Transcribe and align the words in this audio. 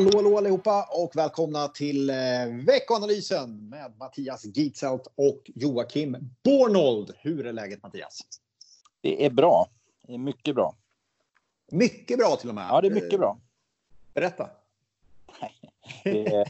Hallå, 0.00 0.10
hallå 0.14 0.38
allihopa 0.38 0.88
och 0.90 1.16
välkomna 1.16 1.68
till 1.68 2.10
eh, 2.10 2.16
veckoanalysen 2.66 3.68
med 3.68 3.92
Mattias 3.98 4.44
Gitzelt 4.44 5.06
och 5.14 5.50
Joakim 5.54 6.16
Bornold. 6.44 7.14
Hur 7.18 7.46
är 7.46 7.52
läget 7.52 7.82
Mattias? 7.82 8.20
Det 9.00 9.26
är 9.26 9.30
bra. 9.30 9.66
Det 10.06 10.14
är 10.14 10.18
mycket 10.18 10.54
bra. 10.54 10.74
Mycket 11.70 12.18
bra 12.18 12.36
till 12.36 12.48
och 12.48 12.54
med. 12.54 12.66
Ja, 12.70 12.80
det 12.80 12.88
är 12.88 12.94
mycket 12.94 13.20
bra. 13.20 13.38
Berätta. 14.14 14.50
Det 16.04 16.26
är, 16.26 16.48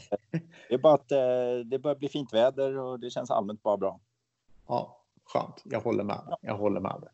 det 0.69 0.73
är 0.73 0.77
bara 0.77 0.93
att 0.93 1.11
eh, 1.11 1.65
det 1.65 1.79
börjar 1.79 1.95
bli 1.95 2.09
fint 2.09 2.33
väder 2.33 2.77
och 2.77 2.99
det 2.99 3.09
känns 3.09 3.31
allmänt 3.31 3.63
bara 3.63 3.77
bra. 3.77 3.99
Ja, 4.67 4.97
skönt. 5.23 5.61
Jag 5.63 5.81
håller 5.81 6.03
med. 6.03 6.37
Jag 6.41 6.57
håller 6.57 6.79
med. 6.79 7.07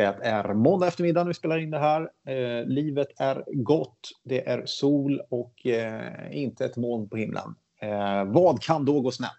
Det 0.00 0.26
är 0.26 0.54
måndag 0.54 0.86
eftermiddag 0.86 1.20
när 1.20 1.28
vi 1.28 1.34
spelar 1.34 1.58
in 1.58 1.70
det 1.70 1.78
här. 1.78 2.10
Eh, 2.26 2.66
livet 2.66 3.08
är 3.16 3.44
gott. 3.46 4.10
Det 4.22 4.48
är 4.48 4.66
sol 4.66 5.20
och 5.28 5.66
eh, 5.66 6.36
inte 6.36 6.64
ett 6.64 6.76
moln 6.76 7.08
på 7.08 7.16
himlen. 7.16 7.54
Eh, 7.80 8.24
vad 8.24 8.62
kan 8.62 8.84
då 8.84 9.00
gå 9.00 9.10
snett? 9.10 9.30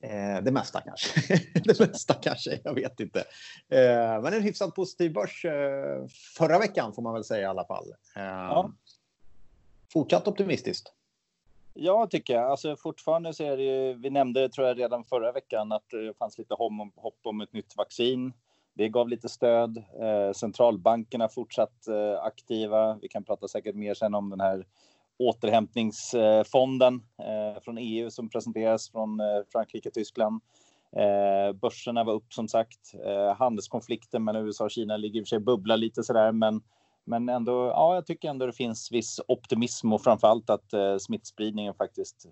Eh, 0.00 0.42
det 0.42 0.52
mesta 0.52 0.80
kanske. 0.80 1.40
det 1.64 1.80
mesta 1.80 2.14
kanske, 2.14 2.60
jag 2.64 2.74
vet 2.74 3.00
inte. 3.00 3.20
Eh, 3.68 4.22
men 4.22 4.34
en 4.34 4.42
hyfsat 4.42 4.74
positiv 4.74 5.12
börs 5.12 5.44
eh, 5.44 6.06
förra 6.38 6.58
veckan 6.58 6.92
får 6.92 7.02
man 7.02 7.14
väl 7.14 7.24
säga 7.24 7.42
i 7.42 7.46
alla 7.46 7.64
fall. 7.64 7.86
Ja. 8.14 8.72
Fortsatt 9.92 10.28
optimistiskt. 10.28 10.92
Ja, 11.74 12.06
tycker 12.06 12.34
jag. 12.34 12.50
Alltså, 12.50 12.76
fortfarande 12.76 13.34
så 13.34 13.44
är 13.44 13.56
det 13.56 13.62
ju, 13.62 13.94
vi 13.94 14.10
nämnde 14.10 14.48
tror 14.48 14.66
jag 14.66 14.78
redan 14.78 15.04
förra 15.04 15.32
veckan 15.32 15.72
att 15.72 15.90
det 15.90 16.18
fanns 16.18 16.38
lite 16.38 16.54
hopp 16.54 17.20
om 17.22 17.40
ett 17.40 17.52
nytt 17.52 17.76
vaccin. 17.76 18.32
Det 18.74 18.88
gav 18.88 19.08
lite 19.08 19.28
stöd. 19.28 19.76
Eh, 19.76 20.32
centralbankerna 20.32 21.28
fortsatt 21.28 21.88
eh, 21.88 22.24
aktiva. 22.24 22.98
Vi 23.02 23.08
kan 23.08 23.24
prata 23.24 23.48
säkert 23.48 23.74
mer 23.74 23.94
sen 23.94 24.14
om 24.14 24.30
den 24.30 24.40
här 24.40 24.66
återhämtningsfonden 25.18 27.02
eh, 27.18 27.62
från 27.62 27.78
EU 27.78 28.10
som 28.10 28.28
presenteras 28.28 28.90
från 28.90 29.20
eh, 29.20 29.26
Frankrike 29.52 29.88
och 29.88 29.94
Tyskland. 29.94 30.42
Eh, 30.96 31.52
börserna 31.52 32.04
var 32.04 32.12
upp 32.12 32.32
som 32.32 32.48
sagt. 32.48 32.94
Eh, 33.06 33.36
handelskonflikten 33.36 34.24
mellan 34.24 34.46
USA 34.46 34.64
och 34.64 34.70
Kina 34.70 34.96
ligger 34.96 35.20
i 35.20 35.22
och 35.22 35.26
för 35.26 35.28
sig 35.28 35.40
bubbla 35.40 35.76
lite 35.76 36.02
sådär, 36.02 36.32
men 36.32 36.62
men 37.04 37.28
ändå, 37.28 37.52
ja, 37.52 37.94
jag 37.94 38.06
tycker 38.06 38.28
ändå 38.28 38.46
det 38.46 38.52
finns 38.52 38.92
viss 38.92 39.20
optimism 39.28 39.92
och 39.92 40.02
framför 40.02 40.28
allt 40.28 40.50
att 40.50 40.72
eh, 40.72 40.96
smittspridningen 40.98 41.74
faktiskt 41.74 42.26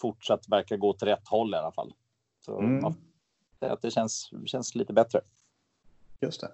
fortsatt 0.00 0.48
verkar 0.48 0.76
gå 0.76 0.92
till 0.92 1.08
rätt 1.08 1.28
håll 1.28 1.54
i 1.54 1.56
alla 1.56 1.72
fall. 1.72 1.92
Så 2.44 2.60
mm. 2.60 2.94
ja, 3.60 3.76
det 3.82 3.90
känns, 3.90 4.30
känns 4.46 4.74
lite 4.74 4.92
bättre. 4.92 5.20
Just 6.20 6.40
det. 6.40 6.50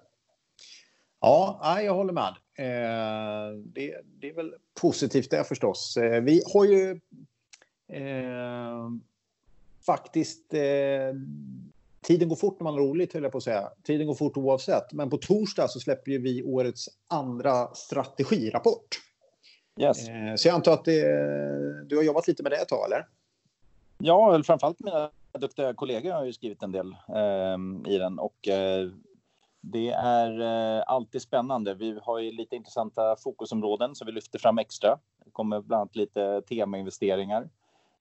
Ja, 1.19 1.81
jag 1.81 1.93
håller 1.93 2.13
med. 2.13 2.35
Eh, 2.57 3.57
det, 3.65 3.95
det, 4.19 4.29
är 4.29 4.33
väl 4.33 4.53
positivt 4.81 5.31
det 5.31 5.43
förstås. 5.43 5.97
Eh, 5.97 6.21
vi 6.21 6.41
har 6.53 6.65
ju 6.65 6.99
eh, 7.87 8.89
faktiskt... 9.85 10.53
Eh, 10.53 11.13
tiden 12.01 12.29
går 12.29 12.35
fort 12.35 12.59
när 12.59 12.63
man 12.63 12.73
har 12.73 12.81
roligt, 12.81 13.13
höll 13.13 13.23
jag 13.23 13.31
på 13.31 13.37
att 13.37 13.43
säga. 13.43 13.69
Tiden 13.83 14.07
går 14.07 14.15
fort 14.15 14.37
oavsett. 14.37 14.93
Men 14.93 15.09
på 15.09 15.17
torsdag 15.17 15.67
så 15.67 15.79
släpper 15.79 16.11
vi 16.11 16.43
årets 16.43 16.89
andra 17.07 17.67
strategirapport. 17.73 18.87
Yes. 19.79 20.07
Eh, 20.07 20.35
så 20.35 20.47
jag 20.47 20.55
antar 20.55 20.73
att 20.73 20.85
det, 20.85 21.03
du 21.85 21.95
har 21.95 22.03
jobbat 22.03 22.27
lite 22.27 22.43
med 22.43 22.51
det 22.51 22.57
ett 22.57 22.67
tag, 22.67 22.85
eller? 22.85 23.07
Ja, 23.97 24.43
framförallt 24.43 24.79
mina 24.79 25.11
duktiga 25.39 25.73
kollegor 25.73 26.11
har 26.11 26.25
ju 26.25 26.33
skrivit 26.33 26.63
en 26.63 26.71
del 26.71 26.95
eh, 27.09 27.91
i 27.93 27.97
den 27.97 28.19
och 28.19 28.47
eh, 28.47 28.89
det 29.61 29.89
är 29.91 30.41
eh, 30.41 30.83
alltid 30.87 31.21
spännande. 31.21 31.73
Vi 31.73 31.99
har 32.03 32.19
ju 32.19 32.31
lite 32.31 32.55
intressanta 32.55 33.15
fokusområden 33.15 33.95
som 33.95 34.05
vi 34.05 34.11
lyfter 34.11 34.39
fram 34.39 34.57
extra. 34.57 34.99
Det 35.25 35.31
kommer 35.31 35.61
bland 35.61 35.81
annat 35.81 35.95
lite 35.95 36.41
temainvesteringar. 36.41 37.49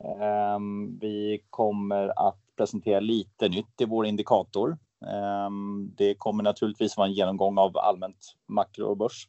Eh, 0.05 0.59
vi 1.01 1.45
kommer 1.51 2.29
att 2.29 2.39
presentera 2.57 3.01
lite 3.01 3.49
nytt 3.49 3.81
i 3.81 3.85
vår 3.85 4.07
indikator. 4.07 4.79
Eh, 5.03 5.51
det 5.97 6.15
kommer 6.15 6.45
naturligtvis 6.45 6.97
vara 6.97 7.07
en 7.07 7.15
genomgång 7.15 7.59
av 7.59 7.79
allmänt 7.79 8.37
makro 8.47 8.87
och 8.87 8.97
börs. 8.97 9.29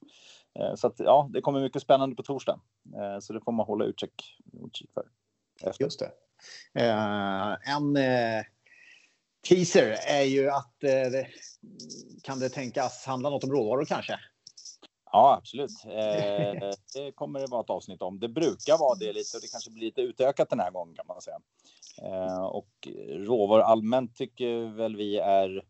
Eh, 0.60 0.76
så 0.76 0.88
att, 0.88 1.00
ja, 1.00 1.30
det 1.34 1.42
kommer 1.42 1.62
mycket 1.62 1.82
spännande 1.82 2.16
på 2.16 2.24
torsdag. 2.24 2.60
Eh, 2.96 3.20
så 3.20 3.34
det 3.34 3.42
får 3.42 3.52
man 3.52 3.66
hålla 3.66 3.86
utkik, 3.86 4.38
utkik 4.66 4.92
för. 4.94 5.04
Efter. 5.64 5.84
Just 5.84 6.00
det. 6.00 6.12
Ehm, 6.74 7.96
eh, 7.96 8.38
en 8.38 8.44
teaser 9.42 9.98
är 10.08 10.24
ju 10.24 10.50
att 10.50 10.84
eh, 10.84 11.26
kan 12.24 12.40
det 12.40 12.50
tänkas 12.50 13.06
handla 13.06 13.30
något 13.30 13.44
om 13.44 13.52
råvaror 13.52 13.86
kanske? 13.86 14.20
Ja, 15.12 15.36
absolut. 15.38 15.72
Eh, 15.86 16.70
det 16.94 17.12
kommer 17.16 17.40
det 17.40 17.48
vara 17.48 17.62
ett 17.62 17.70
avsnitt 17.70 18.02
om. 18.02 18.20
Det 18.20 18.28
brukar 18.28 18.78
vara 18.78 18.96
det 18.96 19.14
lite 19.14 19.38
och 19.38 19.42
det 19.42 19.52
kanske 19.52 19.72
blir 19.72 19.84
lite 19.84 20.02
utökat 20.02 20.50
den 20.50 20.60
här 20.60 20.72
gången 20.72 20.96
kan 20.96 21.08
man 21.08 21.22
säga. 21.22 21.40
Eh, 22.02 22.44
och 22.44 22.88
råvaror 23.10 23.62
allmänt 23.62 24.16
tycker 24.16 24.76
väl 24.76 24.96
vi 24.96 25.18
är 25.18 25.64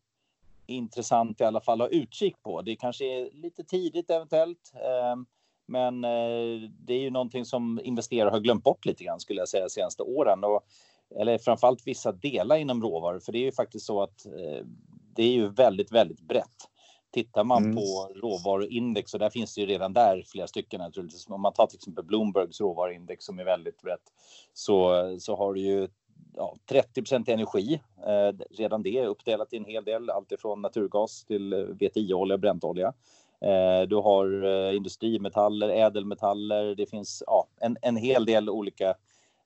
intressant 0.66 1.42
i 1.42 1.44
alla 1.44 1.62
fall 1.62 1.82
att 1.82 1.92
ha 1.92 1.98
utkik 1.98 2.44
på. 2.44 2.62
Det 2.62 2.76
kanske 2.76 3.06
är 3.06 3.30
lite 3.32 3.64
tidigt 3.64 4.10
eventuellt. 4.10 4.72
Eh, 4.76 5.16
men 5.66 6.04
eh, 6.04 6.70
det 6.80 6.94
är 6.94 7.00
ju 7.00 7.10
någonting 7.10 7.46
som 7.46 7.80
investerare 7.84 8.30
har 8.30 8.40
glömt 8.40 8.64
bort 8.64 8.86
lite 8.86 9.04
grann 9.04 9.20
skulle 9.20 9.42
jag 9.42 9.50
säga 9.50 9.70
senaste 9.70 10.04
åren. 10.04 10.44
Och 10.44 10.64
eller 11.16 11.38
framförallt 11.38 11.88
vissa 11.88 12.12
delar 12.12 12.56
inom 12.56 12.82
råvaror, 12.82 13.20
för 13.20 13.32
det 13.32 13.38
är 13.38 13.46
ju 13.46 13.52
faktiskt 13.52 13.86
så 13.86 14.04
att 14.04 14.26
eh, 14.26 14.66
det 15.16 15.24
är 15.24 15.32
ju 15.32 15.48
väldigt, 15.50 15.92
väldigt 15.92 16.22
brett. 16.22 16.70
Tittar 17.12 17.44
man 17.44 17.64
mm. 17.64 17.76
på 17.76 18.10
råvaruindex 18.16 19.14
och 19.14 19.20
där 19.20 19.30
finns 19.30 19.56
det 19.56 19.62
ju 19.62 19.68
redan 19.68 19.94
där 19.94 20.24
flera 20.28 20.48
stycken 20.48 20.80
naturligtvis. 20.80 21.28
Om 21.30 21.42
man 21.42 21.54
tar 21.54 21.68
till 21.68 21.78
exempel 21.78 22.06
Bloombergs 22.06 22.62
råvaruindex 22.62 23.26
som 23.26 23.40
är 23.40 23.44
väldigt 23.44 23.82
brett 23.82 24.14
så, 24.54 25.16
så 25.20 25.36
har 25.36 25.54
du 25.54 25.62
ju 25.62 25.88
ja, 26.36 26.56
30% 26.72 27.30
energi. 27.30 27.82
Eh, 28.08 28.46
redan 28.50 28.84
det 28.84 28.98
är 28.98 29.08
uppdelat 29.08 29.54
i 29.54 29.58
en 29.58 29.66
hel 29.66 29.84
del, 29.84 30.10
alltifrån 30.10 30.62
naturgas 30.62 31.24
till 31.26 31.54
eh, 31.54 31.60
VTI-olja 31.60 32.34
och 32.34 32.40
bräntolja. 32.40 32.94
Eh, 33.42 33.88
du 33.88 33.96
har 33.96 34.44
eh, 34.46 34.76
industrimetaller, 34.76 35.70
ädelmetaller. 35.70 36.76
Det 36.76 36.86
finns 36.86 37.24
ja, 37.28 37.48
en, 37.60 37.78
en 37.82 37.96
hel 37.96 38.26
del 38.26 38.50
olika 38.50 38.96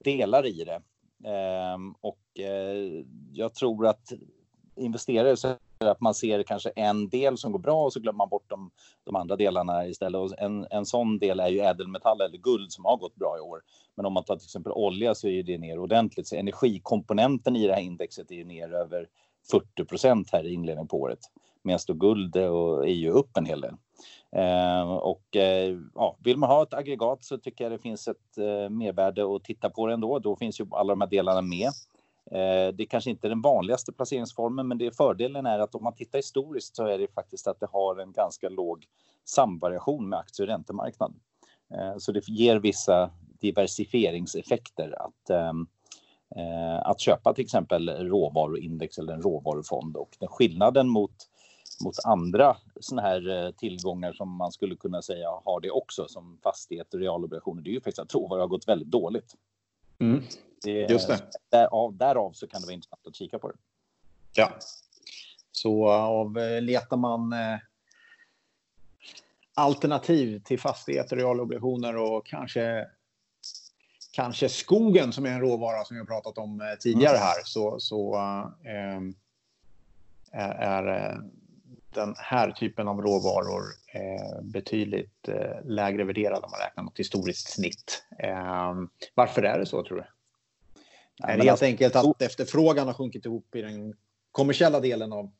delar 0.03 0.45
i 0.45 0.63
det. 0.63 0.81
Ehm, 1.26 1.96
och 2.02 2.40
eh, 2.40 3.04
jag 3.34 3.54
tror 3.54 3.88
att 3.88 4.12
investerare 4.76 5.38
så 5.38 5.56
att 5.80 6.02
man 6.02 6.14
ser 6.14 6.44
kanske 6.44 6.70
en 6.70 7.09
del 7.09 7.38
som 7.38 7.52
går 7.52 7.59
bra 7.59 7.84
och 7.84 7.94
så 7.94 8.00
glömmer 8.00 8.18
man 8.18 8.30
bort 8.30 8.50
de, 8.50 8.72
de 9.04 9.16
andra 9.16 9.36
delarna 9.36 9.88
istället. 9.88 10.22
Och 10.22 10.40
en, 10.40 10.68
en 10.70 10.86
sån 10.86 11.20
del 11.20 11.40
är 11.40 11.48
ju 11.48 11.59
ädelmetall 11.59 12.22
eller 12.22 12.38
guld 12.38 12.72
som 12.72 12.86
har 12.86 12.98
gått 12.98 13.16
bra 13.16 13.38
i 13.38 13.42
år. 13.42 13.62
Men 13.96 14.06
om 14.06 14.14
man 14.14 14.24
tar 14.24 14.36
till 14.36 14.46
exempel 14.46 14.72
olja 14.72 15.16
så 15.16 15.28
är 15.28 15.44
det 15.44 15.58
ner 15.58 15.80
ordentligt. 15.80 16.28
Så 16.28 16.36
energikomponenten 16.36 17.56
i 17.56 17.68
det 17.68 17.74
här 17.74 17.82
indexet 17.82 18.32
är 18.32 18.36
ju 18.36 18.46
ner 18.46 18.74
över 18.74 19.08
40 19.52 19.86
procent 19.86 20.30
här 20.32 20.44
i 20.44 20.53
inledningen 20.53 20.88
på 20.88 21.02
året. 21.02 21.20
Medan 21.63 21.79
då 21.88 21.94
guld 21.94 22.35
är 22.35 22.85
ju 22.85 23.09
upp 23.09 23.38
en 23.38 23.45
hel 23.45 23.61
del. 23.61 23.75
Eh, 24.35 24.91
och 24.91 25.35
eh, 25.35 25.77
ja, 25.95 26.17
vill 26.23 26.38
man 26.38 26.49
ha 26.49 26.63
ett 26.63 26.73
aggregat 26.73 27.23
så 27.23 27.38
tycker 27.38 27.63
jag 27.66 27.72
det 27.72 27.79
finns 27.79 28.07
ett 28.07 28.38
eh, 28.38 28.69
mervärde 28.69 29.35
att 29.35 29.44
titta 29.44 29.69
på 29.69 29.88
det 29.88 29.94
ändå. 29.94 30.19
Då 30.19 30.35
finns 30.35 30.59
ju 30.59 30.66
alla 30.72 30.94
de 30.94 31.01
här 31.01 31.09
delarna 31.09 31.41
med. 31.41 31.67
Eh, 32.31 32.73
det 32.73 32.83
är 32.83 32.85
kanske 32.85 33.09
inte 33.09 33.27
är 33.27 33.29
den 33.29 33.41
vanligaste 33.41 33.91
placeringsformen, 33.91 34.67
men 34.67 34.77
det 34.77 34.97
fördelen 34.97 35.45
är 35.45 35.59
att 35.59 35.75
om 35.75 35.83
man 35.83 35.95
tittar 35.95 36.19
historiskt 36.19 36.75
så 36.75 36.88
är 36.88 36.97
det 36.97 37.13
faktiskt 37.13 37.47
att 37.47 37.59
det 37.59 37.67
har 37.72 37.99
en 37.99 38.11
ganska 38.11 38.49
låg 38.49 38.85
samvariation 39.25 40.09
med 40.09 40.19
aktie 40.19 40.43
och 40.43 40.47
räntemarknaden. 40.47 41.19
Eh, 41.73 41.97
så 41.97 42.11
det 42.11 42.28
ger 42.28 42.55
vissa 42.55 43.09
diversifieringseffekter 43.41 44.96
att 45.05 45.29
ehm, 45.29 45.67
eh, 46.35 46.90
att 46.90 46.99
köpa 46.99 47.34
till 47.34 47.43
exempel 47.43 47.90
råvaruindex 47.90 48.97
eller 48.97 49.14
en 49.14 49.22
råvarufond 49.22 49.97
och 49.97 50.16
den 50.19 50.29
skillnaden 50.29 50.90
mot 50.90 51.16
mot 51.83 51.95
andra 52.05 52.57
såna 52.79 53.01
här 53.01 53.45
eh, 53.45 53.51
tillgångar 53.51 54.13
som 54.13 54.35
man 54.35 54.51
skulle 54.51 54.75
kunna 54.75 55.01
säga 55.01 55.29
har 55.45 55.59
det 55.59 55.72
också 55.72 56.07
som 56.07 56.39
fastigheter 56.43 56.97
och 56.97 57.01
realobligationer. 57.01 57.61
Det 57.61 57.69
är 57.69 57.73
ju 57.73 57.81
faktiskt 57.81 57.99
att 57.99 58.13
råvaror 58.13 58.41
har 58.41 58.47
gått 58.47 58.67
väldigt 58.67 58.87
dåligt. 58.87 59.35
Mm. 59.99 60.23
Det, 60.63 60.89
Just 60.89 61.07
det. 61.07 61.19
Därav, 61.49 61.97
därav 61.97 62.31
så 62.31 62.47
kan 62.47 62.61
det 62.61 62.67
vara 62.67 62.73
intressant 62.73 63.07
att 63.07 63.16
kika 63.16 63.39
på 63.39 63.47
det. 63.47 63.57
Ja, 64.33 64.51
så 65.51 65.89
av, 65.89 66.37
eh, 66.37 66.61
letar 66.61 66.97
man 66.97 67.33
eh, 67.33 67.59
alternativ 69.53 70.41
till 70.43 70.59
fastigheter, 70.59 71.16
realobligationer 71.16 71.97
och 71.97 72.25
kanske 72.25 72.87
kanske 74.11 74.49
skogen 74.49 75.13
som 75.13 75.25
är 75.25 75.29
en 75.29 75.41
råvara 75.41 75.83
som 75.83 75.95
vi 75.95 75.99
har 75.99 76.07
pratat 76.07 76.37
om 76.37 76.75
tidigare 76.79 77.17
mm. 77.17 77.22
här 77.22 77.41
så, 77.43 77.79
så 77.79 78.16
är, 80.31 80.49
är 80.49 81.22
den 81.93 82.16
här 82.17 82.52
typen 82.52 82.88
av 82.88 83.02
råvaror 83.02 83.64
eh, 83.93 84.43
betydligt 84.43 85.28
eh, 85.28 85.66
lägre 85.66 86.03
värderade 86.03 86.46
om 86.46 86.52
man 86.52 86.59
räknar 86.59 86.84
mot 86.84 86.99
historiskt 86.99 87.49
snitt. 87.53 88.03
Eh, 88.20 88.73
varför 89.16 89.43
är 89.43 89.59
det 89.59 89.66
så 89.66 89.84
tror 89.84 89.97
du? 89.97 90.03
Ja, 91.17 91.28
är 91.28 91.38
det 91.38 91.38
helt 91.38 91.49
alltså, 91.49 91.66
enkelt 91.66 91.96
att 91.96 92.22
efterfrågan 92.22 92.88
har 92.88 92.93
sjunkit 92.93 93.26
ihop 93.26 93.55
i 93.55 93.61
den 93.61 93.93
kommersiella 94.32 94.79
delen 94.79 95.14
av 95.14 95.32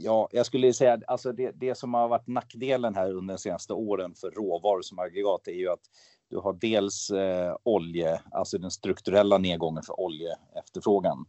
Ja, 0.00 0.28
jag 0.32 0.46
skulle 0.46 0.72
säga 0.72 1.00
alltså 1.06 1.32
det, 1.32 1.50
det 1.50 1.74
som 1.74 1.94
har 1.94 2.08
varit 2.08 2.26
nackdelen 2.26 2.94
här 2.94 3.14
under 3.14 3.34
de 3.34 3.38
senaste 3.38 3.72
åren 3.72 4.14
för 4.14 4.30
råvaror 4.30 4.82
som 4.82 4.98
aggregat 4.98 5.48
är 5.48 5.52
ju 5.52 5.68
att 5.68 5.80
du 6.30 6.38
har 6.38 6.52
dels 6.52 7.10
eh, 7.10 7.56
olje, 7.62 8.20
alltså 8.30 8.58
den 8.58 8.70
strukturella 8.70 9.38
nedgången 9.38 9.82
för 9.82 10.00
oljeefterfrågan. 10.00 11.26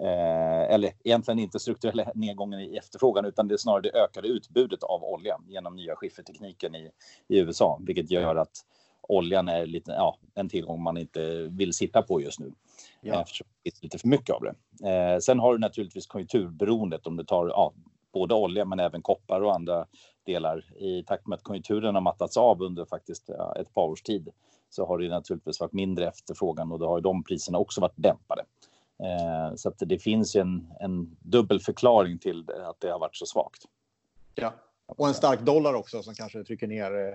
Eh, 0.00 0.74
eller 0.74 0.92
egentligen 1.04 1.38
inte 1.38 1.58
strukturella 1.58 2.12
nedgången 2.14 2.60
i 2.60 2.76
efterfrågan, 2.76 3.24
utan 3.24 3.48
det 3.48 3.54
är 3.54 3.58
snarare 3.58 3.82
det 3.82 3.98
ökade 3.98 4.28
utbudet 4.28 4.82
av 4.82 5.04
olja 5.04 5.38
genom 5.48 5.76
nya 5.76 5.96
skiffertekniken 5.96 6.74
i, 6.74 6.90
i 7.28 7.38
USA, 7.38 7.80
vilket 7.86 8.10
gör 8.10 8.36
att 8.36 8.64
oljan 9.08 9.48
är 9.48 9.66
lite, 9.66 9.92
ja, 9.92 10.18
en 10.34 10.48
tillgång 10.48 10.82
man 10.82 10.96
inte 10.96 11.48
vill 11.50 11.72
sitta 11.72 12.02
på 12.02 12.20
just 12.20 12.40
nu. 12.40 12.52
Ja. 13.00 13.22
Eftersom 13.22 13.46
det 13.62 13.68
är 13.68 13.82
lite 13.82 13.98
för 13.98 14.08
mycket 14.08 14.34
av 14.34 14.42
det. 14.42 14.54
Eh, 14.88 15.18
sen 15.18 15.38
har 15.38 15.52
du 15.52 15.58
naturligtvis 15.58 16.06
konjunkturberoendet 16.06 17.06
om 17.06 17.16
du 17.16 17.24
tar 17.24 17.46
ja, 17.46 17.72
både 18.14 18.34
olja 18.34 18.64
men 18.64 18.80
även 18.80 19.02
koppar 19.02 19.40
och 19.40 19.54
andra 19.54 19.86
delar. 20.26 20.64
I 20.82 21.02
takt 21.02 21.26
med 21.26 21.36
att 21.36 21.42
konjunkturen 21.42 21.94
har 21.94 22.02
mattats 22.02 22.36
av 22.36 22.62
under 22.62 22.84
faktiskt 22.84 23.30
ett 23.60 23.74
par 23.74 23.86
års 23.86 24.02
tid 24.02 24.28
så 24.70 24.86
har 24.86 24.98
det 24.98 25.08
naturligtvis 25.08 25.60
varit 25.60 25.72
mindre 25.72 26.08
efterfrågan 26.08 26.72
och 26.72 26.78
då 26.78 26.88
har 26.88 27.00
de 27.00 27.24
priserna 27.24 27.58
också 27.58 27.80
varit 27.80 27.96
dämpade. 27.96 28.44
Eh, 29.02 29.54
så 29.56 29.68
att 29.68 29.78
det 29.78 29.98
finns 29.98 30.36
en, 30.36 30.72
en 30.80 31.16
dubbel 31.20 31.60
förklaring 31.60 32.18
till 32.18 32.44
att 32.50 32.80
det 32.80 32.90
har 32.90 32.98
varit 32.98 33.16
så 33.16 33.26
svagt. 33.26 33.62
Ja, 34.34 34.54
och 34.86 35.08
en 35.08 35.14
stark 35.14 35.40
dollar 35.40 35.74
också 35.74 36.02
som 36.02 36.14
kanske 36.14 36.44
trycker 36.44 36.66
ner 36.66 37.08
eh, 37.08 37.14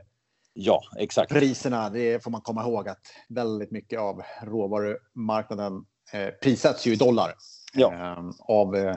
Ja, 0.53 0.81
exakt. 0.97 1.31
Priserna, 1.31 1.89
det 1.89 2.23
får 2.23 2.31
man 2.31 2.41
komma 2.41 2.61
ihåg 2.61 2.89
att 2.89 3.01
väldigt 3.27 3.71
mycket 3.71 3.99
av 3.99 4.21
råvarumarknaden 4.41 5.85
eh, 6.13 6.27
prissätts 6.41 6.87
ju 6.87 6.93
i 6.93 6.95
dollar. 6.95 7.33
Ja. 7.73 7.93
Eh, 7.93 8.29
av 8.39 8.75
eh, 8.75 8.95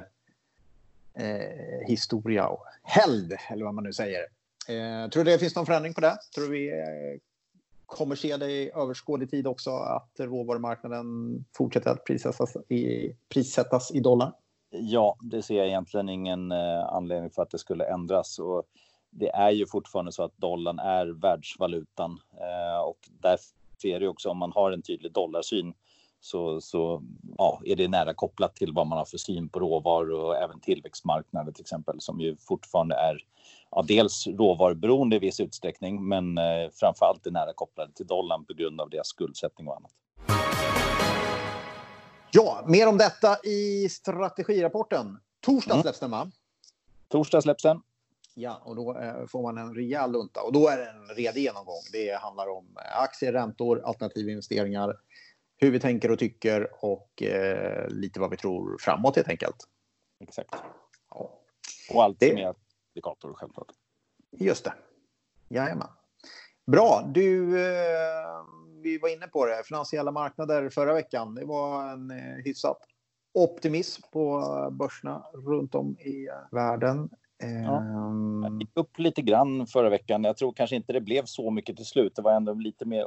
eh, 1.14 1.86
historia 1.86 2.46
och 2.46 2.64
helgd, 2.82 3.32
eller 3.50 3.64
vad 3.64 3.74
man 3.74 3.84
nu 3.84 3.92
säger. 3.92 4.20
Eh, 4.68 5.10
tror 5.10 5.24
du 5.24 5.30
det 5.30 5.38
finns 5.38 5.56
någon 5.56 5.66
förändring 5.66 5.94
på 5.94 6.00
det? 6.00 6.18
Tror 6.34 6.44
du 6.44 6.50
vi 6.50 6.68
eh, 6.68 7.20
kommer 7.86 8.16
se 8.16 8.36
det 8.36 8.50
i 8.50 8.70
överskådlig 8.74 9.30
tid 9.30 9.46
också 9.46 9.70
att 9.70 10.10
råvarumarknaden 10.18 11.06
fortsätter 11.56 11.90
att 11.90 12.04
prissättas 12.04 12.56
i, 12.56 13.12
prissättas 13.28 13.90
i 13.90 14.00
dollar? 14.00 14.32
Ja, 14.70 15.16
det 15.20 15.42
ser 15.42 15.56
jag 15.56 15.66
egentligen 15.66 16.08
ingen 16.08 16.52
eh, 16.52 16.84
anledning 16.88 17.30
för 17.30 17.42
att 17.42 17.50
det 17.50 17.58
skulle 17.58 17.84
ändras. 17.84 18.38
Och 18.38 18.62
det 19.10 19.28
är 19.28 19.50
ju 19.50 19.66
fortfarande 19.66 20.12
så 20.12 20.22
att 20.22 20.36
dollarn 20.36 20.78
är 20.78 21.06
världsvalutan 21.06 22.18
eh, 22.40 22.80
och 22.80 22.98
därför 23.20 23.88
är 23.88 24.00
det 24.00 24.08
också 24.08 24.28
om 24.28 24.38
man 24.38 24.52
har 24.52 24.72
en 24.72 24.82
tydlig 24.82 25.12
dollarsyn 25.12 25.74
så, 26.24 26.60
så 26.60 27.02
ja, 27.38 27.60
är 27.64 27.76
det 27.76 27.88
nära 27.88 28.14
kopplat 28.14 28.56
till 28.56 28.72
vad 28.72 28.86
man 28.86 28.98
har 28.98 29.04
för 29.04 29.18
syn 29.18 29.48
på 29.48 29.60
råvaror 29.60 30.10
och 30.10 30.36
även 30.36 30.60
tillväxtmarknader 30.60 31.52
till 31.52 31.62
exempel 31.62 32.00
som 32.00 32.20
ju 32.20 32.36
fortfarande 32.36 32.94
är 32.94 33.16
ja, 33.70 33.84
dels 33.88 34.26
råvaruberoende 34.26 35.16
i 35.16 35.18
viss 35.18 35.40
utsträckning 35.40 36.08
men 36.08 36.38
eh, 36.38 36.70
framför 36.74 37.06
allt 37.06 37.26
är 37.26 37.30
nära 37.30 37.52
kopplade 37.52 37.92
till 37.92 38.06
dollarn 38.06 38.44
på 38.44 38.54
grund 38.54 38.80
av 38.80 38.90
deras 38.90 39.06
skuldsättning 39.06 39.68
och 39.68 39.76
annat. 39.76 39.90
Ja, 42.32 42.64
mer 42.66 42.88
om 42.88 42.98
detta 42.98 43.36
i 43.44 43.88
strategirapporten. 43.88 45.18
Torsdag 45.40 45.74
mm. 45.74 45.82
släpps 45.82 46.00
den 46.00 46.10
va? 46.10 46.30
Torsdag 47.08 47.42
släpps 47.42 47.62
den. 47.62 47.82
Ja, 48.34 48.62
och 48.64 48.76
då 48.76 48.98
eh, 48.98 49.26
får 49.26 49.42
man 49.42 49.58
en 49.58 49.74
rejäl 49.74 50.12
lunta 50.12 50.42
och 50.42 50.52
då 50.52 50.68
är 50.68 50.76
det 50.76 50.90
en 50.90 51.16
redig 51.16 51.42
genomgång. 51.42 51.82
Det 51.92 52.20
handlar 52.20 52.48
om 52.48 52.66
eh, 52.76 53.02
aktier, 53.02 53.32
räntor, 53.32 53.82
alternativa 53.84 54.30
investeringar, 54.30 54.96
hur 55.62 55.70
vi 55.70 55.80
tänker 55.80 56.10
och 56.10 56.18
tycker 56.18 56.68
och 56.84 57.22
eh, 57.22 57.88
lite 57.88 58.20
vad 58.20 58.30
vi 58.30 58.36
tror 58.36 58.76
framåt 58.80 59.16
helt 59.16 59.28
enkelt. 59.28 59.56
Exakt. 60.24 60.54
Ja. 61.10 61.30
Och 61.90 62.02
allt 62.02 62.20
det... 62.20 62.34
med 62.34 62.54
indikatorer 62.94 63.34
självklart. 63.34 63.66
Just 64.30 64.64
det. 64.64 64.72
Jajamän. 65.48 65.88
Bra. 66.66 67.10
Du, 67.14 67.60
eh, 67.66 68.44
vi 68.82 68.98
var 68.98 69.08
inne 69.08 69.26
på 69.26 69.46
det. 69.46 69.62
Finansiella 69.64 70.10
marknader 70.10 70.70
förra 70.70 70.94
veckan. 70.94 71.34
Det 71.34 71.44
var 71.44 71.92
en 71.92 72.10
eh, 72.10 72.44
hyfsat 72.44 72.78
optimism 73.34 74.02
på 74.12 74.40
börserna 74.72 75.26
runt 75.34 75.74
om 75.74 75.98
i 75.98 76.28
världen. 76.50 77.10
Ja. 77.38 77.76
Um... 77.78 78.60
gick 78.60 78.70
upp 78.74 78.98
lite 78.98 79.22
grann 79.22 79.66
förra 79.66 79.90
veckan. 79.90 80.24
Jag 80.24 80.36
tror 80.36 80.52
kanske 80.52 80.76
inte 80.76 80.92
det 80.92 81.00
blev 81.00 81.24
så 81.24 81.50
mycket 81.50 81.76
till 81.76 81.86
slut. 81.86 82.16
Det 82.16 82.22
var 82.22 82.32
ändå 82.32 82.54
lite 82.54 82.84
mer, 82.84 83.06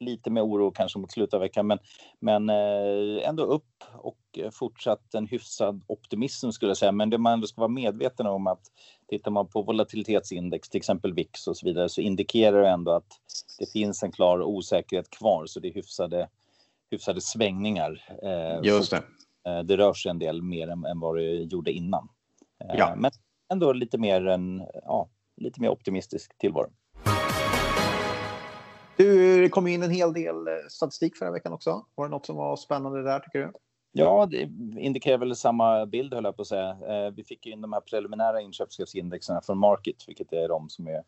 lite 0.00 0.30
mer 0.30 0.42
oro 0.42 0.70
kanske 0.70 0.98
mot 0.98 1.12
slutet 1.12 1.34
av 1.34 1.40
veckan, 1.40 1.66
men, 1.66 1.78
men 2.20 2.50
eh, 2.50 3.28
ändå 3.28 3.42
upp 3.42 3.84
och 3.92 4.18
fortsatt 4.52 5.14
en 5.14 5.26
hyfsad 5.26 5.84
optimism 5.86 6.50
skulle 6.50 6.70
jag 6.70 6.76
säga. 6.76 6.92
Men 6.92 7.10
det 7.10 7.18
man 7.18 7.32
ändå 7.32 7.46
ska 7.46 7.60
vara 7.60 7.68
medveten 7.68 8.26
om 8.26 8.46
att 8.46 8.60
tittar 9.08 9.30
man 9.30 9.48
på 9.48 9.62
volatilitetsindex, 9.62 10.68
till 10.68 10.78
exempel 10.78 11.14
VIX 11.14 11.46
och 11.46 11.56
så 11.56 11.66
vidare, 11.66 11.88
så 11.88 12.00
indikerar 12.00 12.62
det 12.62 12.68
ändå 12.68 12.90
att 12.90 13.08
det 13.58 13.72
finns 13.72 14.02
en 14.02 14.12
klar 14.12 14.42
osäkerhet 14.42 15.10
kvar, 15.10 15.46
så 15.46 15.60
det 15.60 15.68
är 15.68 15.74
hyfsade, 15.74 16.28
hyfsade 16.90 17.20
svängningar. 17.20 18.04
Eh, 18.22 18.60
Just 18.62 18.90
det. 18.90 19.02
Eh, 19.48 19.60
det 19.60 19.76
rör 19.76 19.92
sig 19.92 20.10
en 20.10 20.18
del 20.18 20.42
mer 20.42 20.68
än, 20.68 20.84
än 20.84 21.00
vad 21.00 21.16
det 21.16 21.32
gjorde 21.32 21.72
innan. 21.72 22.08
Ja. 22.58 22.94
Men 22.96 23.10
ändå 23.52 23.72
lite 23.72 23.98
mer, 23.98 24.26
en, 24.26 24.66
ja, 24.72 25.08
lite 25.36 25.60
mer 25.60 25.68
optimistisk 25.68 26.38
tillvaro. 26.38 26.70
Du, 28.96 29.42
det 29.42 29.48
kom 29.48 29.66
in 29.66 29.82
en 29.82 29.90
hel 29.90 30.12
del 30.12 30.48
eh, 30.48 30.54
statistik 30.68 31.16
förra 31.16 31.30
veckan 31.30 31.52
också. 31.52 31.86
Var 31.94 32.04
det 32.04 32.10
något 32.10 32.26
som 32.26 32.36
var 32.36 32.56
spännande 32.56 33.02
där 33.02 33.20
tycker 33.20 33.38
du? 33.38 33.52
Ja, 33.92 34.26
det 34.26 34.40
indikerar 34.80 35.18
väl 35.18 35.36
samma 35.36 35.86
bild 35.86 36.14
höll 36.14 36.24
jag 36.24 36.36
på 36.36 36.42
att 36.42 36.48
säga. 36.48 36.68
Eh, 36.70 37.10
vi 37.10 37.24
fick 37.24 37.46
in 37.46 37.60
de 37.60 37.72
här 37.72 37.80
preliminära 37.80 38.40
inköpschefsindexen 38.40 39.42
från 39.42 39.58
Market, 39.58 39.96
vilket 40.08 40.32
är 40.32 40.48
de 40.48 40.68
som 40.68 40.88
är 40.88 41.02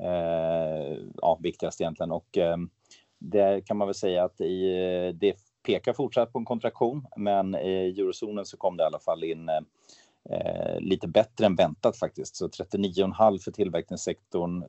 eh, 0.00 0.98
ja, 1.14 1.38
viktigast 1.42 1.80
egentligen. 1.80 2.12
Och 2.12 2.38
eh, 2.38 2.56
där 3.18 3.60
kan 3.60 3.76
man 3.76 3.88
väl 3.88 3.94
säga 3.94 4.24
att 4.24 4.40
i, 4.40 4.68
eh, 4.84 5.14
det 5.14 5.36
pekar 5.66 5.92
fortsatt 5.92 6.32
på 6.32 6.38
en 6.38 6.44
kontraktion, 6.44 7.06
men 7.16 7.54
i 7.54 7.94
eurozonen 7.98 8.44
så 8.44 8.56
kom 8.56 8.76
det 8.76 8.82
i 8.82 8.86
alla 8.86 8.98
fall 8.98 9.24
in 9.24 9.48
eh, 9.48 9.60
eh, 10.30 10.80
lite 10.80 11.08
bättre 11.08 11.46
än 11.46 11.56
väntat 11.56 11.96
faktiskt. 11.96 12.36
Så 12.36 12.48
39,5 12.48 13.38
för 13.38 13.50
tillverkningssektorn, 13.50 14.64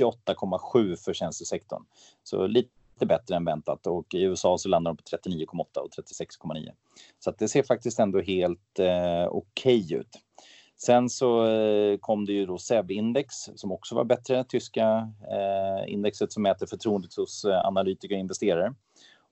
28,7 0.00 0.96
för 0.96 1.12
tjänstesektorn. 1.12 1.82
Så 2.22 2.46
lite 2.46 2.70
bättre 3.06 3.36
än 3.36 3.44
väntat 3.44 3.86
och 3.86 4.14
i 4.14 4.22
USA 4.22 4.58
så 4.58 4.68
landar 4.68 4.90
de 4.90 4.96
på 4.96 5.30
39,8 5.30 5.78
och 5.78 5.90
36,9. 5.90 6.70
Så 7.18 7.30
att 7.30 7.38
det 7.38 7.48
ser 7.48 7.62
faktiskt 7.62 7.98
ändå 7.98 8.20
helt 8.20 8.78
eh, 8.78 9.26
okej 9.26 9.84
okay 9.84 9.98
ut. 9.98 10.18
Sen 10.76 11.08
så 11.08 11.46
eh, 11.46 11.98
kom 11.98 12.24
det 12.24 12.32
ju 12.32 12.46
då 12.46 12.58
SEB-index 12.58 13.34
som 13.54 13.72
också 13.72 13.94
var 13.94 14.04
bättre, 14.04 14.44
tyska 14.44 15.12
eh, 15.30 15.92
indexet 15.92 16.32
som 16.32 16.42
mäter 16.42 16.66
förtroendet 16.66 17.14
hos 17.16 17.44
eh, 17.44 17.66
analytiker 17.66 18.14
och 18.14 18.20
investerare. 18.20 18.74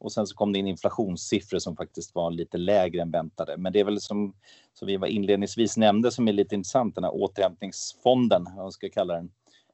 Och 0.00 0.12
sen 0.12 0.26
så 0.26 0.34
kom 0.34 0.52
det 0.52 0.58
in 0.58 0.66
inflationssiffror 0.66 1.58
som 1.58 1.76
faktiskt 1.76 2.14
var 2.14 2.30
lite 2.30 2.58
lägre 2.58 3.02
än 3.02 3.10
väntade. 3.10 3.56
Men 3.56 3.72
det 3.72 3.80
är 3.80 3.84
väl 3.84 4.00
som, 4.00 4.34
som 4.74 4.86
vi 4.86 4.96
var 4.96 5.06
inledningsvis 5.06 5.76
nämnde 5.76 6.10
som 6.10 6.28
är 6.28 6.32
lite 6.32 6.54
intressant, 6.54 6.94
den 6.94 7.04
här 7.04 7.14
återhämtningsfonden, 7.14 8.44
vad 8.44 8.64
man 8.64 8.72
ska 8.72 8.88
kalla 8.88 9.14
den. 9.14 9.30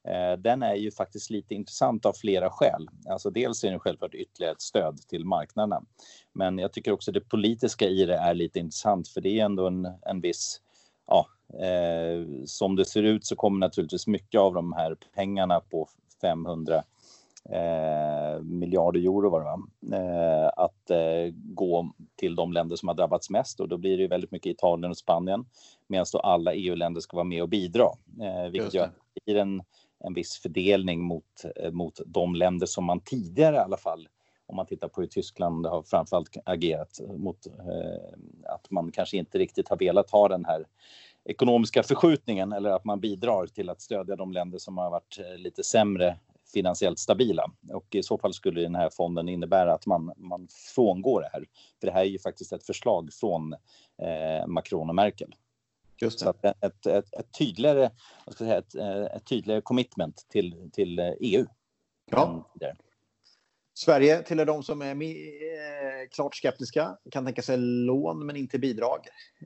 Eh, 0.09 0.39
den 0.39 0.63
är 0.63 0.75
ju 0.75 0.91
faktiskt 0.91 1.31
lite 1.31 1.55
intressant 1.55 2.07
av 2.07 2.13
flera 2.13 2.51
skäl. 2.51 2.89
Alltså 3.09 3.31
dels 3.31 3.65
är 3.65 3.71
den 3.71 3.81
självklart 3.81 4.15
ytterligare 4.15 4.53
ett 4.53 4.61
stöd 4.61 4.99
till 5.09 5.25
marknaderna. 5.25 5.83
Men 6.33 6.59
jag 6.59 6.73
tycker 6.73 6.93
också 6.93 7.13
det 7.13 7.21
politiska 7.21 7.89
i 7.89 8.05
det 8.05 8.17
är 8.17 8.35
lite 8.35 8.59
intressant 8.59 9.09
för 9.09 9.21
det 9.21 9.41
är 9.41 9.45
ändå 9.45 9.67
en, 9.67 9.89
en 10.03 10.21
viss 10.21 10.61
ja, 11.07 11.27
eh, 11.65 12.27
som 12.45 12.77
det 12.77 12.85
ser 12.85 13.03
ut 13.03 13.27
så 13.27 13.37
kommer 13.37 13.59
naturligtvis 13.59 14.07
mycket 14.07 14.41
av 14.41 14.55
de 14.55 14.73
här 14.73 14.97
pengarna 15.15 15.61
på 15.61 15.89
500 16.21 16.83
eh, 17.51 18.43
miljarder 18.43 19.01
euro 19.01 19.31
var 19.31 19.41
det 19.41 19.47
va? 19.47 19.59
Eh, 19.97 20.51
att 20.57 20.91
eh, 20.91 21.35
gå 21.35 21.91
till 22.17 22.35
de 22.35 22.53
länder 22.53 22.77
som 22.77 22.89
har 22.89 22.95
drabbats 22.95 23.31
mest 23.31 23.61
och 23.61 23.69
då 23.69 23.77
blir 23.77 23.99
det 23.99 24.09
väldigt 24.09 24.31
mycket 24.31 24.51
Italien 24.51 24.91
och 24.91 24.99
Spanien 24.99 25.45
medan 25.87 26.07
då 26.13 26.19
alla 26.19 26.55
EU-länder 26.55 27.01
ska 27.01 27.17
vara 27.17 27.25
med 27.25 27.43
och 27.43 27.49
bidra. 27.49 27.87
Eh, 28.21 28.51
vilket 28.51 28.75
gör 28.75 28.85
att 28.85 28.95
det 29.15 29.25
blir 29.25 29.37
en, 29.37 29.63
en 29.99 30.15
viss 30.15 30.39
fördelning 30.39 31.01
mot, 31.01 31.45
eh, 31.57 31.71
mot 31.71 32.01
de 32.07 32.35
länder 32.35 32.67
som 32.67 32.85
man 32.85 33.01
tidigare 33.01 33.57
i 33.57 33.59
alla 33.59 33.77
fall 33.77 34.09
om 34.49 34.57
man 34.57 34.67
tittar 34.67 34.89
på 34.89 35.01
hur 35.01 35.09
Tyskland 35.09 35.67
har 35.67 35.83
framförallt 35.83 36.37
agerat 36.45 37.01
mot 37.17 37.47
att 38.45 38.71
man 38.71 38.93
kanske 38.93 39.17
inte 39.17 39.39
riktigt 39.39 39.69
har 39.69 39.77
velat 39.77 40.11
ha 40.11 40.29
den 40.29 40.45
här 40.45 40.67
ekonomiska 41.25 41.83
förskjutningen 41.83 42.53
eller 42.53 42.71
att 42.71 42.85
man 42.85 43.01
bidrar 43.01 43.47
till 43.47 43.71
att 43.71 43.81
stödja 43.81 44.17
de 44.17 44.33
länder 44.33 44.59
som 44.59 44.79
har 44.79 44.91
varit 44.91 45.19
lite 45.37 45.65
sämre 45.65 46.17
finansiellt 46.57 46.99
stabila. 46.99 47.51
Och 47.73 47.95
i 47.95 48.03
så 48.03 48.19
fall 48.19 48.35
skulle 48.35 48.61
den 48.61 48.75
här 48.75 48.91
fonden 48.91 49.29
innebära 49.29 49.75
att 49.75 49.87
man, 49.87 50.13
man 50.17 50.49
frångår 50.75 51.21
det 51.21 51.31
här. 51.33 51.45
För 51.81 51.87
det 51.87 51.93
här 51.93 52.01
är 52.01 52.05
ju 52.05 52.19
faktiskt 52.19 52.53
ett 52.53 52.67
förslag 52.67 53.11
från 53.13 53.53
eh, 54.03 54.47
Macron 54.47 54.89
och 54.89 54.95
Merkel. 54.95 55.35
Just 56.01 56.19
det. 56.19 56.25
Så 56.25 56.31
att 56.31 56.45
ett, 56.45 56.87
ett, 56.87 57.15
ett, 57.15 57.39
tydligare, 57.39 57.91
vad 58.27 58.35
ska 58.35 58.45
jag 58.45 58.65
säga, 58.73 59.05
ett, 59.07 59.17
ett 59.17 59.27
tydligare 59.27 59.61
commitment 59.61 60.27
till, 60.29 60.71
till 60.73 60.99
EU. 60.99 61.41
Eh, 61.41 61.41
e 61.41 61.47
ja. 62.11 62.47
Sverige 63.75 64.23
tillhör 64.23 64.47
de 64.47 64.63
som 64.63 64.83
är 64.83 65.03
eh, 65.03 66.09
klart 66.11 66.35
skeptiska, 66.35 66.97
kan 67.11 67.25
tänka 67.25 67.43
sig 67.43 67.57
lån 67.59 68.27
men 68.27 68.37
inte 68.37 68.59
bidrag. 68.59 68.99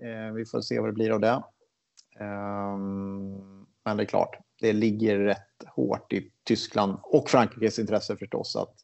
Eh, 0.02 0.34
vi 0.34 0.44
får 0.44 0.60
se 0.60 0.80
vad 0.80 0.88
det 0.88 0.92
blir 0.92 1.10
av 1.10 1.20
det. 1.20 1.42
Um, 2.20 3.66
men 3.84 3.96
det 3.96 4.02
är 4.02 4.06
klart, 4.06 4.36
det 4.60 4.72
ligger 4.72 5.18
rätt 5.18 5.49
hårt 5.66 6.12
i 6.12 6.30
Tyskland 6.44 6.98
och 7.02 7.30
Frankrikes 7.30 7.78
intresse 7.78 8.16
förstås 8.16 8.56
att 8.56 8.74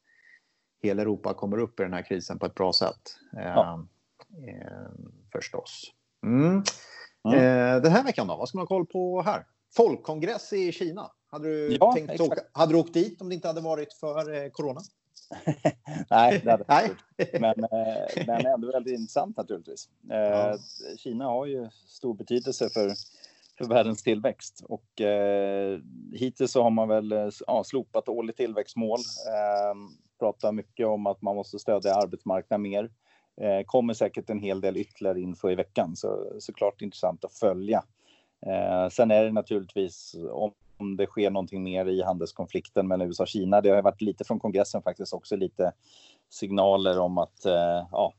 hela 0.82 1.02
Europa 1.02 1.34
kommer 1.34 1.58
upp 1.58 1.80
i 1.80 1.82
den 1.82 1.92
här 1.92 2.02
krisen 2.02 2.38
på 2.38 2.46
ett 2.46 2.54
bra 2.54 2.72
sätt. 2.72 3.16
Ja. 3.32 3.74
Um, 3.74 3.88
förstås. 5.32 5.92
Mm. 6.26 6.62
Mm. 7.28 7.38
Uh, 7.38 7.82
den 7.82 7.92
här 7.92 8.04
veckan 8.04 8.26
då, 8.26 8.36
vad 8.36 8.48
ska 8.48 8.58
man 8.58 8.62
ha 8.62 8.68
koll 8.68 8.86
på 8.86 9.22
här? 9.22 9.46
Folkkongress 9.76 10.52
i 10.52 10.72
Kina. 10.72 11.10
Hade 11.26 11.48
du, 11.48 11.76
ja, 11.80 11.92
tänkt 11.92 12.20
åka, 12.20 12.40
hade 12.52 12.72
du 12.72 12.78
åkt 12.78 12.94
dit 12.94 13.20
om 13.20 13.28
det 13.28 13.34
inte 13.34 13.48
hade 13.48 13.60
varit 13.60 13.92
för 13.92 14.34
eh, 14.34 14.50
corona? 14.50 14.80
Nej, 16.10 16.40
det 16.44 16.50
hade 16.50 16.64
Nej. 16.68 16.90
Men, 17.32 17.64
eh, 17.64 18.26
men 18.26 18.46
ändå 18.46 18.72
väldigt 18.72 18.98
intressant 18.98 19.36
naturligtvis. 19.36 19.88
Eh, 20.10 20.16
ja. 20.16 20.58
Kina 20.98 21.24
har 21.24 21.46
ju 21.46 21.68
stor 21.86 22.14
betydelse 22.14 22.68
för, 22.70 22.92
för 23.58 23.64
världens 23.64 24.02
tillväxt 24.02 24.64
och 24.68 25.00
eh, 25.00 25.78
hittills 26.12 26.52
så 26.52 26.62
har 26.62 26.70
man 26.70 26.88
väl 26.88 27.12
eh, 27.12 27.28
ja, 27.46 27.64
slopat 27.64 28.08
årligt 28.08 28.36
tillväxtmål. 28.36 28.98
Eh, 29.28 29.74
pratar 30.18 30.52
mycket 30.52 30.86
om 30.86 31.06
att 31.06 31.22
man 31.22 31.36
måste 31.36 31.58
stödja 31.58 31.94
arbetsmarknaden 31.94 32.62
mer. 32.62 32.90
Eh, 33.40 33.64
kommer 33.66 33.94
säkert 33.94 34.30
en 34.30 34.38
hel 34.38 34.60
del 34.60 34.76
ytterligare 34.76 35.20
info 35.20 35.50
i 35.50 35.54
veckan, 35.54 35.96
så 35.96 36.32
såklart 36.38 36.82
intressant 36.82 37.24
att 37.24 37.34
följa. 37.34 37.82
Eh, 38.46 38.88
sen 38.88 39.10
är 39.10 39.24
det 39.24 39.32
naturligtvis 39.32 40.16
om 40.30 40.52
om 40.78 40.96
det 40.96 41.06
sker 41.06 41.30
någonting 41.30 41.62
mer 41.62 41.86
i 41.86 42.02
handelskonflikten 42.02 42.88
mellan 42.88 43.06
USA 43.06 43.22
och 43.22 43.28
Kina. 43.28 43.60
Det 43.60 43.70
har 43.70 43.82
varit 43.82 44.00
lite 44.00 44.24
från 44.24 44.38
kongressen 44.38 44.82
faktiskt 44.82 45.12
också 45.12 45.36
lite 45.36 45.72
signaler 46.30 46.98
om 46.98 47.18
att 47.18 47.44
eh, 47.44 47.86
ja, 47.92 48.14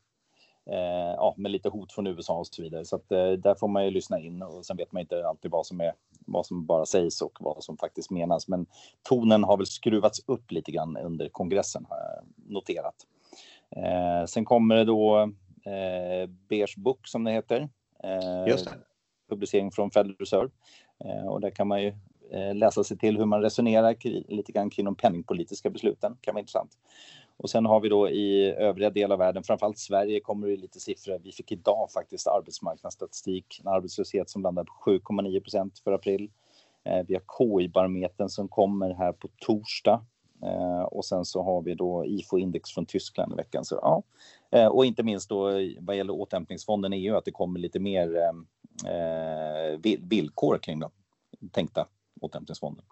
eh, 0.69 1.13
ja, 1.15 1.33
med 1.38 1.51
lite 1.51 1.69
hot 1.69 1.91
från 1.91 2.07
USA 2.07 2.38
och 2.38 2.47
så 2.47 2.62
vidare. 2.62 2.86
Så 2.86 2.95
att, 2.95 3.12
eh, 3.12 3.31
där 3.31 3.55
får 3.55 3.67
man 3.67 3.86
ju 3.86 3.91
lyssna 3.91 4.19
in 4.19 4.41
och 4.41 4.65
sen 4.65 4.77
vet 4.77 4.91
man 4.91 5.01
inte 5.01 5.27
alltid 5.27 5.51
vad 5.51 5.65
som 5.65 5.81
är 5.81 5.93
vad 6.25 6.45
som 6.45 6.65
bara 6.65 6.86
sägs 6.86 7.21
och 7.21 7.38
vad 7.39 7.63
som 7.63 7.77
faktiskt 7.77 8.12
menas. 8.12 8.47
Men 8.47 8.65
tonen 9.09 9.43
har 9.43 9.57
väl 9.57 9.65
skruvats 9.65 10.19
upp 10.25 10.51
lite 10.51 10.71
grann 10.71 10.97
under 10.97 11.29
kongressen 11.29 11.86
har 11.89 11.97
jag 11.97 12.51
noterat. 12.53 12.95
Eh, 13.75 14.25
sen 14.25 14.45
kommer 14.45 14.75
det 14.75 14.83
då 14.83 15.19
eh, 15.65 16.29
Beige 16.50 16.74
Book 16.77 17.07
som 17.07 17.24
det 17.24 17.31
heter. 17.31 17.69
Eh, 18.03 18.47
Just 18.47 18.65
det. 18.65 18.71
Publicering 19.29 19.71
från 19.71 19.91
Federal 19.91 20.15
Reserve. 20.19 20.50
Eh, 21.05 21.27
och 21.27 21.41
där 21.41 21.50
kan 21.50 21.67
man 21.67 21.83
ju 21.83 21.93
Eh, 22.31 22.55
läsa 22.55 22.83
sig 22.83 22.97
till 22.97 23.17
hur 23.17 23.25
man 23.25 23.41
resonerar 23.41 23.95
lite 24.33 24.51
grann 24.51 24.69
kring 24.69 24.86
de 24.86 24.95
penningpolitiska 24.95 25.69
besluten. 25.69 26.17
kan 26.21 26.33
vara 26.33 26.39
intressant. 26.39 26.71
Och 27.38 27.50
sen 27.50 27.65
har 27.65 27.79
vi 27.79 27.89
då 27.89 28.10
i 28.10 28.51
övriga 28.51 28.89
delar 28.89 29.13
av 29.13 29.20
världen, 29.20 29.44
framförallt 29.44 29.77
Sverige, 29.77 30.20
kommer 30.20 30.48
det 30.48 30.56
lite 30.56 30.79
siffror. 30.79 31.20
Vi 31.24 31.32
fick 31.32 31.51
idag 31.51 31.91
faktiskt 31.94 32.27
arbetsmarknadsstatistik, 32.27 33.62
en 33.62 33.67
arbetslöshet 33.67 34.29
som 34.29 34.41
landar 34.41 34.63
på 34.63 34.74
7,9 34.86 35.39
procent 35.39 35.79
för 35.79 35.91
april. 35.91 36.32
Eh, 36.84 37.06
vi 37.08 37.13
har 37.13 37.24
KI-barometern 37.38 38.29
som 38.29 38.48
kommer 38.48 38.94
här 38.94 39.12
på 39.12 39.27
torsdag. 39.38 40.06
Eh, 40.44 40.82
och 40.82 41.06
sen 41.06 41.25
så 41.25 41.44
har 41.44 41.62
vi 41.62 41.74
då 41.74 42.06
IFO-index 42.06 42.72
från 42.74 42.86
Tyskland 42.86 43.34
i 43.34 43.36
veckan. 43.36 43.65
Så, 43.65 43.75
ja. 43.75 44.03
Eh, 44.51 44.67
och 44.67 44.86
inte 44.86 45.03
minst 45.03 45.29
då 45.29 45.51
vad 45.79 45.98
gäller 45.98 46.13
återhämtningsfonden 46.13 46.94
i 46.94 46.98
EU, 46.98 47.15
att 47.15 47.25
det 47.25 47.32
kommer 47.32 47.60
lite 47.60 47.79
mer 47.79 48.17
eh, 48.86 49.79
villkor 50.00 50.58
kring 50.58 50.79
de 50.79 50.91
tänkta 51.51 51.88
återhämtningsfonden. 52.22 52.86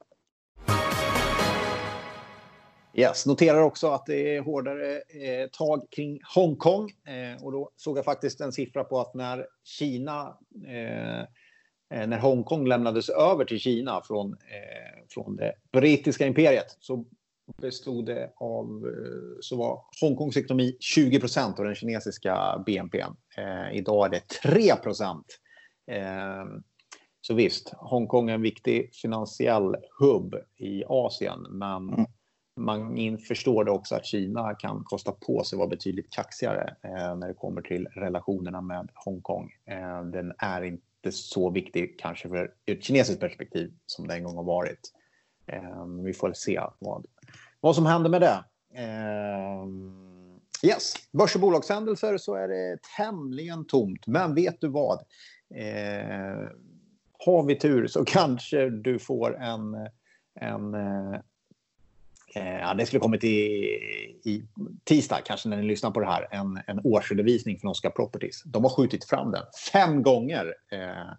Yes, 2.97 3.25
noterar 3.25 3.61
också 3.61 3.87
att 3.87 4.05
det 4.05 4.35
är 4.35 4.41
hårdare 4.41 4.95
eh, 4.95 5.49
tag 5.51 5.87
kring 5.91 6.19
Hongkong. 6.35 6.89
Eh, 6.89 7.43
och 7.43 7.51
då 7.51 7.71
såg 7.75 7.97
jag 7.97 8.05
faktiskt 8.05 8.41
en 8.41 8.51
siffra 8.51 8.83
på 8.83 8.99
att 8.99 9.13
när 9.13 9.47
Kina, 9.63 10.37
eh, 10.67 11.19
eh 11.99 12.07
när 12.07 12.19
Hongkong 12.19 12.67
lämnades 12.67 13.09
över 13.09 13.45
till 13.45 13.59
Kina 13.59 14.01
från, 14.01 14.33
eh, 14.33 15.03
från 15.09 15.35
det 15.35 15.53
brittiska 15.71 16.27
imperiet 16.27 16.77
så 16.79 17.05
bestod 17.61 18.05
det 18.05 18.31
av, 18.35 18.65
eh, 18.65 19.37
så 19.41 19.57
var 19.57 19.81
Hongkongs 20.01 20.37
ekonomi 20.37 20.77
20 20.79 21.19
procent 21.19 21.59
av 21.59 21.65
den 21.65 21.75
kinesiska 21.75 22.63
BNP. 22.65 22.99
Eh, 23.37 23.77
idag 23.77 24.05
är 24.05 24.09
det 24.09 24.27
3 24.41 24.75
procent. 24.75 25.25
Så 27.21 27.33
visst, 27.33 27.73
Hongkong 27.77 28.29
är 28.29 28.33
en 28.33 28.41
viktig 28.41 28.95
finansiell 28.95 29.75
hubb 29.99 30.35
i 30.57 30.83
Asien, 30.87 31.41
men 31.49 31.89
mm 31.89 32.05
man 32.55 33.17
förstår 33.17 33.63
det 33.63 33.71
också 33.71 33.95
att 33.95 34.05
Kina 34.05 34.55
kan 34.55 34.83
kosta 34.83 35.11
på 35.11 35.43
sig 35.43 35.57
att 35.57 35.59
vara 35.59 35.69
betydligt 35.69 36.11
kaxigare 36.11 36.75
eh, 36.81 37.15
när 37.15 37.27
det 37.27 37.33
kommer 37.33 37.61
till 37.61 37.87
relationerna 37.87 38.61
med 38.61 38.89
Hongkong. 38.93 39.51
Eh, 39.65 40.03
den 40.03 40.33
är 40.37 40.61
inte 40.61 41.11
så 41.11 41.49
viktig 41.49 41.99
kanske 41.99 42.29
för 42.29 42.53
ett 42.65 42.83
kinesiskt 42.83 43.21
perspektiv 43.21 43.73
som 43.85 44.07
det 44.07 44.13
en 44.13 44.23
gång 44.23 44.35
har 44.35 44.43
varit. 44.43 44.91
Eh, 45.47 45.85
vi 46.03 46.13
får 46.13 46.33
se 46.33 46.61
vad, 46.79 47.05
vad 47.59 47.75
som 47.75 47.85
händer 47.85 48.09
med 48.09 48.21
det. 48.21 48.43
Eh, 48.73 49.65
yes, 50.69 50.93
börs 51.11 51.35
och 51.35 51.41
bolagshändelser 51.41 52.17
så 52.17 52.35
är 52.35 52.47
det 52.47 52.77
tämligen 52.97 53.65
tomt, 53.65 54.07
men 54.07 54.35
vet 54.35 54.61
du 54.61 54.67
vad? 54.67 54.99
Eh, 55.55 56.49
har 57.25 57.43
vi 57.43 57.55
tur 57.55 57.87
så 57.87 58.05
kanske 58.05 58.69
du 58.69 58.99
får 58.99 59.37
en... 59.37 59.89
en 60.39 60.73
eh, 60.73 61.19
ja, 62.39 62.73
det 62.73 62.85
skulle 62.85 62.99
kommit 62.99 63.23
i, 63.23 63.37
i 64.25 64.43
tisdag, 64.83 65.21
kanske 65.25 65.49
när 65.49 65.57
ni 65.57 65.63
lyssnar 65.63 65.91
på 65.91 65.99
det 65.99 66.05
här, 66.05 66.27
en, 66.31 66.59
en 66.67 66.79
årsredovisning 66.83 67.59
från 67.59 67.71
Oscar 67.71 67.89
Properties. 67.89 68.43
De 68.45 68.63
har 68.63 68.69
skjutit 68.69 69.05
fram 69.05 69.31
den 69.31 69.43
fem 69.73 70.03
gånger. 70.03 70.53
Eh, 70.71 71.13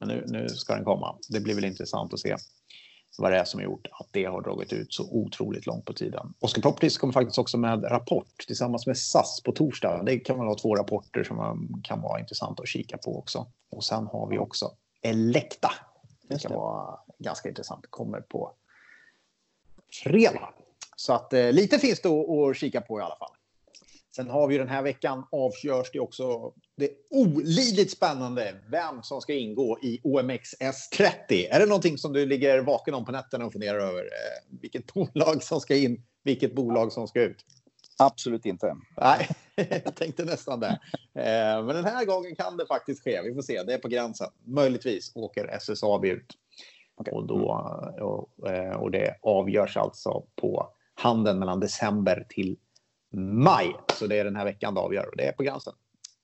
men 0.00 0.08
nu, 0.08 0.24
nu 0.26 0.48
ska 0.48 0.74
den 0.74 0.84
komma. 0.84 1.18
Det 1.28 1.40
blir 1.40 1.54
väl 1.54 1.64
intressant 1.64 2.14
att 2.14 2.20
se 2.20 2.36
vad 3.18 3.32
det 3.32 3.38
är 3.38 3.44
som 3.44 3.60
har 3.60 3.64
gjort 3.64 3.86
att 3.92 4.08
det 4.12 4.24
har 4.24 4.42
dragit 4.42 4.72
ut 4.72 4.94
så 4.94 5.10
otroligt 5.10 5.66
långt 5.66 5.84
på 5.84 5.92
tiden. 5.92 6.34
Oscar 6.40 6.62
Properties 6.62 6.98
kommer 6.98 7.12
faktiskt 7.12 7.38
också 7.38 7.58
med 7.58 7.84
rapport 7.90 8.44
tillsammans 8.46 8.86
med 8.86 8.98
SAS 8.98 9.42
på 9.44 9.52
torsdag. 9.52 10.02
Det 10.02 10.18
kan 10.18 10.38
vara 10.38 10.54
två 10.54 10.74
rapporter 10.74 11.24
som 11.24 11.68
kan 11.84 12.00
vara 12.00 12.20
intressant 12.20 12.60
att 12.60 12.68
kika 12.68 12.98
på 12.98 13.18
också. 13.18 13.46
Och 13.70 13.84
sen 13.84 14.06
har 14.06 14.28
vi 14.30 14.38
också 14.38 14.70
Elekta. 15.02 15.70
Det 16.28 16.38
ska 16.38 16.48
vara 16.48 16.98
ganska 17.18 17.48
intressant. 17.48 17.86
Kommer 17.90 18.20
på 18.20 18.52
fredag. 19.92 20.54
Så 20.96 21.12
att 21.12 21.32
eh, 21.32 21.52
lite 21.52 21.78
finns 21.78 22.00
det 22.00 22.08
att, 22.08 22.56
kika 22.56 22.80
på 22.80 23.00
i 23.00 23.02
alla 23.02 23.16
fall. 23.16 23.32
Sen 24.16 24.30
har 24.30 24.48
vi 24.48 24.58
den 24.58 24.68
här 24.68 24.82
veckan 24.82 25.24
avgörs 25.32 25.90
det 25.92 26.00
också 26.00 26.52
det 26.76 26.90
olidligt 27.10 27.90
spännande 27.90 28.54
vem 28.70 29.02
som 29.02 29.20
ska 29.20 29.34
ingå 29.34 29.78
i 29.82 30.00
OMX 30.02 30.54
S30. 30.60 31.48
Är 31.50 31.60
det 31.60 31.66
någonting 31.66 31.98
som 31.98 32.12
du 32.12 32.26
ligger 32.26 32.60
vaken 32.60 32.94
om 32.94 33.04
på 33.04 33.12
nätterna 33.12 33.46
och 33.46 33.52
funderar 33.52 33.78
över? 33.78 34.00
Eh, 34.00 34.58
vilket 34.60 34.86
bolag 34.94 35.42
som 35.42 35.60
ska 35.60 35.76
in, 35.76 36.02
vilket 36.24 36.54
bolag 36.54 36.92
som 36.92 37.08
ska 37.08 37.22
ut? 37.22 37.44
Absolut 37.98 38.46
inte. 38.46 38.76
Nej, 38.96 39.28
jag 39.84 39.94
tänkte 39.94 40.24
nästan 40.24 40.60
det. 40.60 40.78
Eh, 41.14 41.64
men 41.64 41.66
den 41.66 41.84
här 41.84 42.04
gången 42.04 42.36
kan 42.36 42.56
det 42.56 42.66
faktiskt 42.66 43.04
ske. 43.04 43.22
Vi 43.22 43.34
får 43.34 43.42
se. 43.42 43.62
Det 43.62 43.74
är 43.74 43.78
på 43.78 43.88
gränsen. 43.88 44.30
Möjligtvis 44.44 45.12
åker 45.14 45.48
SSAB 45.48 46.04
ut. 46.04 46.26
Okay. 46.96 47.14
Och, 47.14 47.26
då, 47.26 47.48
och, 48.00 48.50
eh, 48.50 48.76
och 48.76 48.90
det 48.90 49.16
avgörs 49.22 49.76
alltså 49.76 50.22
på 50.36 50.68
handeln 50.94 51.38
mellan 51.38 51.60
december 51.60 52.26
till 52.28 52.56
maj. 53.14 53.76
Så 53.98 54.06
det 54.06 54.18
är 54.18 54.24
den 54.24 54.36
här 54.36 54.44
veckan 54.44 54.74
det 54.74 54.80
avgör 54.80 55.06
och 55.06 55.16
det 55.16 55.28
är 55.28 55.32
på 55.32 55.42
gränsen. 55.42 55.74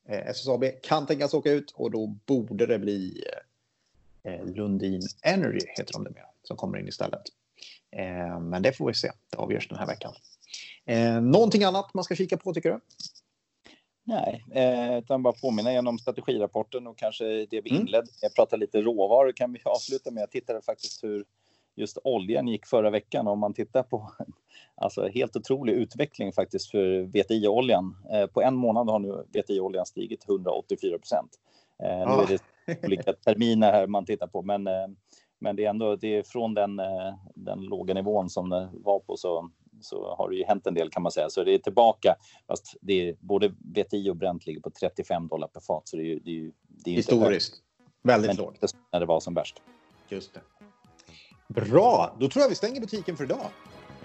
Eh, 0.09 0.27
SSAB 0.27 0.65
kan 0.83 1.07
tänkas 1.07 1.35
åka 1.35 1.53
ut 1.53 1.71
och 1.71 1.91
då 1.91 2.07
borde 2.07 2.67
det 2.67 2.79
bli 2.79 3.25
Lundin 4.45 5.03
Energy, 5.23 5.67
heter 5.79 5.93
de 5.93 6.03
mer, 6.03 6.25
som 6.43 6.57
kommer 6.57 6.79
in 6.79 6.89
istället. 6.89 7.23
Men 8.41 8.63
det 8.63 8.73
får 8.73 8.87
vi 8.87 8.95
se. 8.95 9.11
Det 9.31 9.37
avgörs 9.37 9.69
den 9.69 9.79
här 9.79 9.87
veckan. 9.87 10.13
Eh, 10.85 11.21
någonting 11.21 11.65
annat 11.65 11.95
man 11.95 12.05
ska 12.05 12.15
kika 12.15 12.37
på 12.37 12.55
tycker 12.55 12.71
du? 12.71 12.81
Nej, 14.05 14.45
eh, 14.51 14.99
utan 14.99 15.23
bara 15.23 15.35
påminna 15.43 15.71
igen 15.71 15.89
om 15.89 15.99
strategirapporten 15.99 16.87
och 16.87 16.99
kanske 16.99 17.25
det 17.25 17.61
vi 17.61 17.71
mm. 17.71 17.83
inledde 17.83 18.09
Jag 18.21 18.35
pratar 18.35 18.57
lite 18.57 18.83
råvaror 18.83 19.33
kan 19.33 19.53
vi 19.53 19.61
avsluta 19.65 20.11
med. 20.11 20.23
Jag 20.23 20.31
tittade 20.31 20.63
faktiskt 20.63 21.05
hur 21.05 21.25
just 21.75 21.99
oljan 22.05 22.49
gick 22.49 22.67
förra 22.67 22.91
veckan. 22.91 23.29
Om 23.29 23.39
man 23.39 23.55
tittar 23.55 23.83
på 23.83 24.13
alltså 24.75 25.09
helt 25.09 25.37
otrolig 25.37 25.73
utveckling 25.73 26.33
faktiskt 26.33 26.71
för 26.71 27.03
VTI-oljan. 27.03 27.97
Eh, 28.13 28.27
på 28.27 28.43
en 28.43 28.55
månad 28.55 28.89
har 28.91 28.99
nu 28.99 29.25
VTI-oljan 29.33 29.87
stigit 29.87 30.29
184 30.29 30.99
procent. 30.99 31.31
Eh, 31.83 31.89
nu 31.89 32.23
är 32.23 32.27
det 32.27 32.85
olika 32.87 33.13
terminer 33.13 33.73
här 33.73 33.87
man 33.87 34.05
tittar 34.05 34.27
på, 34.27 34.43
men, 34.43 34.69
men 35.39 35.57
det 35.57 35.65
är 35.65 35.71
ändå 35.71 35.97
det 35.97 36.17
är 36.17 36.23
från 36.23 36.55
den, 36.55 36.81
den 37.35 37.61
låga 37.61 37.95
nivån 37.95 38.31
som 38.31 38.51
det 38.51 38.69
var 38.73 39.01
på 39.01 39.17
så 39.17 39.51
så 39.83 40.15
har 40.15 40.31
det 40.31 40.37
ju 40.37 40.45
hänt 40.45 40.67
en 40.67 40.75
del 40.75 40.91
kan 40.91 41.03
man 41.03 41.13
säga. 41.13 41.31
Så 41.31 41.45
det 41.45 41.55
är 41.55 41.59
tillbaka, 41.59 42.17
fast 42.47 42.77
det 42.81 43.09
är, 43.09 43.17
både 43.21 43.55
VTI 43.75 44.11
och 44.11 44.17
Brent 44.17 44.47
ligger 44.47 44.61
på 44.61 44.71
35 44.71 45.29
dollar 45.29 45.49
per 45.49 45.61
fat. 45.61 45.89
Så 45.89 45.97
det 45.97 46.03
är 46.03 46.07
ju, 46.07 46.19
det 46.19 46.31
är 46.31 46.35
ju, 46.35 46.53
det 46.69 46.91
är 46.91 46.95
Historiskt. 46.95 47.55
Väldigt 48.03 48.39
lågt. 48.39 48.75
När 48.93 49.01
det 49.01 49.07
var 49.07 49.21
som 49.21 49.35
värst. 49.35 49.63
Just 50.09 50.35
det. 50.35 50.41
Bra, 51.49 52.17
då 52.21 52.29
tror 52.29 52.43
jag 52.43 52.49
vi 52.49 52.55
stänger 52.55 52.81
butiken 52.81 53.17
för 53.17 53.25
idag. 53.25 53.47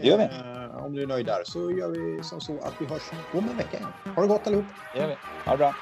Det 0.02 0.08
gör 0.08 0.18
vi. 0.18 0.24
Eh, 0.24 0.86
om 0.86 0.94
du 0.94 1.02
är 1.02 1.08
nöjd 1.08 1.26
där 1.26 1.44
så 1.44 1.72
gör 1.72 1.90
vi 1.90 2.24
som 2.24 2.42
så 2.42 2.60
att 2.60 2.74
vi 2.80 2.86
hörs 2.86 3.02
om 3.34 3.50
en 3.50 3.58
vecka 3.58 3.78
igen. 3.78 3.90
Ha 4.16 4.22
det 4.22 4.28
gott 4.28 4.48
allihop. 4.48 4.66
Det 4.94 5.00
gör 5.00 5.08
vi. 5.08 5.16
Ha 5.46 5.52
det 5.52 5.58
bra. 5.58 5.76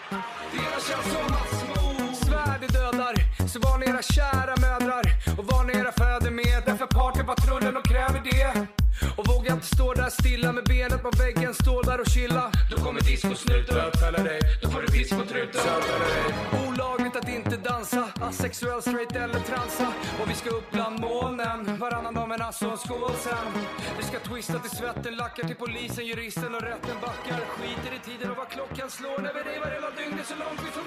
Så 3.48 3.60
var 3.60 3.90
era 3.90 4.02
kära 4.02 4.56
mödrar 4.62 5.05
Och 9.66 9.80
våga 9.80 9.94
inte 9.94 9.94
stå 9.94 9.94
där 9.94 10.10
stilla 10.10 10.52
med 10.52 10.64
benet 10.64 11.02
på 11.02 11.12
väggen, 11.18 11.54
stå 11.54 11.82
där 11.82 12.00
och 12.02 12.08
chilla. 12.08 12.52
Då 12.72 12.78
kommer 12.78 13.02
discosnuten 13.02 13.76
bötfälla 13.76 14.24
dig. 14.24 14.40
Då 14.62 14.70
får 14.70 14.82
du 14.82 14.88
piss 14.88 15.10
på 15.10 15.26
truten. 15.26 15.62
Olagligt 16.68 17.16
att 17.16 17.30
inte 17.30 17.58
dansa, 17.58 18.08
asexuell, 18.22 18.82
straight 18.82 19.16
eller 19.16 19.40
transa. 19.40 19.88
Och 20.22 20.30
vi 20.30 20.34
ska 20.34 20.50
upp 20.50 20.72
bland 20.72 21.00
molnen, 21.00 21.78
varannan 21.80 22.14
dag 22.14 22.30
men 22.30 22.42
alltså 22.42 22.66
en 22.70 22.78
skål 22.78 23.16
sen. 23.24 23.48
Vi 23.98 24.04
ska 24.04 24.20
twista 24.20 24.60
till 24.60 24.78
svetten, 24.78 25.16
lackar 25.16 25.44
till 25.48 25.56
polisen, 25.56 26.06
juristen 26.06 26.56
och 26.56 26.62
rätten 26.62 26.98
backar. 27.02 27.40
Skiter 27.58 27.94
i 27.96 28.00
tiden 28.10 28.32
och 28.32 28.38
vad 28.38 28.50
klockan 28.50 28.90
slår 28.90 29.20
när 29.22 29.34
vi 29.34 29.42
revar 29.52 29.70
hela 29.78 29.90
dygnet 30.00 30.26
så 30.28 30.36
långt 30.36 30.60
vi 30.66 30.72
får 30.72 30.84